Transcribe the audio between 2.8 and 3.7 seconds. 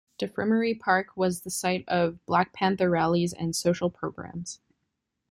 rallies and